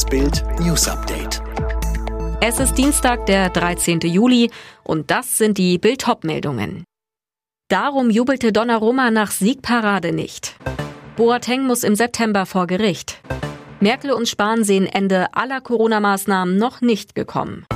[0.00, 1.42] Das Bild News Update.
[2.40, 4.00] Es ist Dienstag, der 13.
[4.00, 4.50] Juli
[4.82, 6.84] und das sind die Bild meldungen
[7.68, 10.56] Darum jubelte Donnarumma nach Siegparade nicht.
[11.16, 13.20] Boateng muss im September vor Gericht.
[13.80, 17.66] Merkel und Spahn sehen Ende aller Corona-Maßnahmen noch nicht gekommen.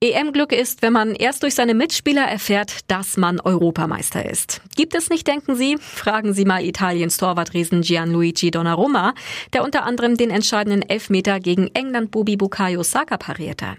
[0.00, 4.60] EM-Glück ist, wenn man erst durch seine Mitspieler erfährt, dass man Europameister ist.
[4.76, 5.76] Gibt es nicht, denken Sie?
[5.76, 9.14] Fragen Sie mal Italiens Torwartriesen Gianluigi Donnarumma,
[9.52, 13.74] der unter anderem den entscheidenden Elfmeter gegen England-Bubi Bukayo Saka parierte.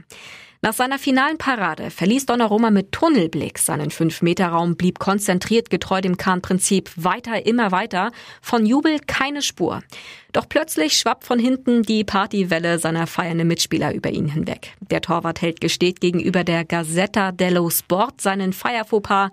[0.62, 6.91] Nach seiner finalen Parade verließ Donnarumma mit Tunnelblick seinen 5-Meter-Raum, blieb konzentriert getreu dem Kahn-Prinzip
[6.98, 9.81] weiter, immer weiter, von Jubel keine Spur.
[10.34, 14.76] Doch plötzlich schwappt von hinten die Partywelle seiner feiernden Mitspieler über ihn hinweg.
[14.81, 19.31] Der Torwart hält gesteht gegenüber der Gazzetta dello Sport seinen Feierfauxpas.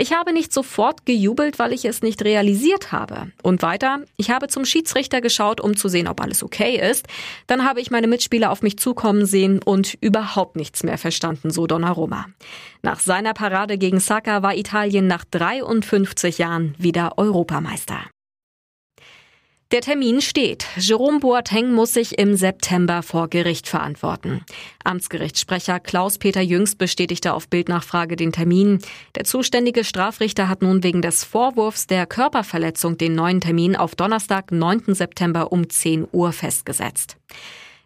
[0.00, 3.32] Ich habe nicht sofort gejubelt, weil ich es nicht realisiert habe.
[3.42, 7.08] Und weiter, ich habe zum Schiedsrichter geschaut, um zu sehen, ob alles okay ist.
[7.48, 11.66] Dann habe ich meine Mitspieler auf mich zukommen sehen und überhaupt nichts mehr verstanden, so
[11.66, 12.26] Donnarumma.
[12.82, 17.98] Nach seiner Parade gegen Saka war Italien nach 53 Jahren wieder Europameister.
[19.70, 20.64] Der Termin steht.
[20.78, 24.42] Jerome Boateng muss sich im September vor Gericht verantworten.
[24.82, 28.78] Amtsgerichtssprecher Klaus-Peter Jüngst bestätigte auf Bildnachfrage den Termin.
[29.14, 34.52] Der zuständige Strafrichter hat nun wegen des Vorwurfs der Körperverletzung den neuen Termin auf Donnerstag,
[34.52, 34.94] 9.
[34.94, 37.18] September um 10 Uhr festgesetzt.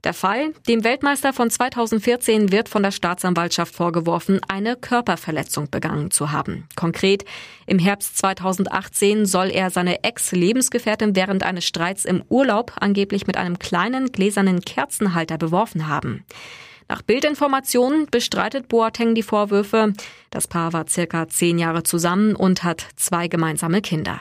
[0.05, 6.33] Der Fall, dem Weltmeister von 2014 wird von der Staatsanwaltschaft vorgeworfen, eine Körperverletzung begangen zu
[6.33, 6.67] haben.
[6.75, 7.25] Konkret,
[7.67, 13.61] im Herbst 2018 soll er seine Ex-Lebensgefährtin während eines Streits im Urlaub angeblich mit einem
[13.61, 16.25] kleinen gläsernen Kerzenhalter beworfen haben.
[16.89, 19.93] Nach Bildinformationen bestreitet Boateng die Vorwürfe.
[20.31, 24.19] Das Paar war circa zehn Jahre zusammen und hat zwei gemeinsame Kinder.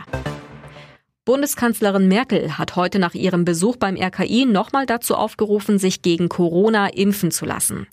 [1.24, 6.88] Bundeskanzlerin Merkel hat heute nach ihrem Besuch beim RKI nochmal dazu aufgerufen, sich gegen Corona
[6.88, 7.86] impfen zu lassen.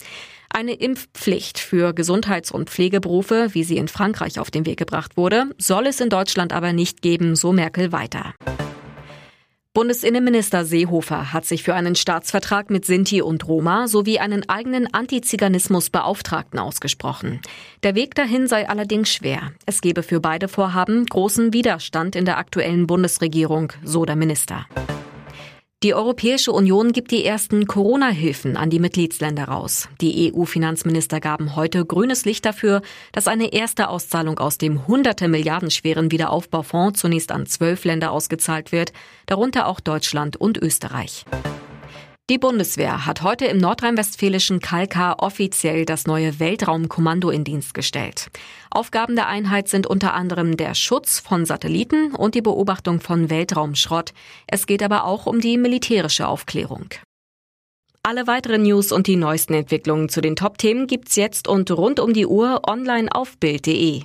[0.49, 5.45] Eine Impfpflicht für Gesundheits- und Pflegeberufe, wie sie in Frankreich auf den Weg gebracht wurde,
[5.59, 8.33] soll es in Deutschland aber nicht geben, so Merkel weiter.
[9.75, 16.59] Bundesinnenminister Seehofer hat sich für einen Staatsvertrag mit Sinti und Roma sowie einen eigenen Antiziganismusbeauftragten
[16.59, 17.39] ausgesprochen.
[17.83, 19.51] Der Weg dahin sei allerdings schwer.
[19.67, 24.65] Es gebe für beide Vorhaben großen Widerstand in der aktuellen Bundesregierung, so der Minister.
[25.81, 29.87] Die Europäische Union gibt die ersten Corona-Hilfen an die Mitgliedsländer raus.
[30.01, 32.81] Die EU-Finanzminister gaben heute grünes Licht dafür,
[33.13, 38.73] dass eine erste Auszahlung aus dem hunderte Milliarden schweren Wiederaufbaufonds zunächst an zwölf Länder ausgezahlt
[38.73, 38.91] wird,
[39.25, 41.23] darunter auch Deutschland und Österreich.
[42.29, 48.27] Die Bundeswehr hat heute im nordrhein-westfälischen Kalkar offiziell das neue Weltraumkommando in Dienst gestellt.
[48.69, 54.13] Aufgaben der Einheit sind unter anderem der Schutz von Satelliten und die Beobachtung von Weltraumschrott.
[54.45, 56.89] Es geht aber auch um die militärische Aufklärung.
[58.03, 62.13] Alle weiteren News und die neuesten Entwicklungen zu den Top-Themen gibt's jetzt und rund um
[62.13, 64.03] die Uhr online auf Bild.de.